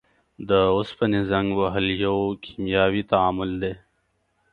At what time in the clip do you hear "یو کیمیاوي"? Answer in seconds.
2.05-3.03